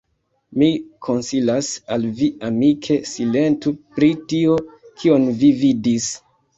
[0.61, 0.69] mi
[1.07, 6.15] konsilas al vi amike, silentu pri tio, kion vi vidis.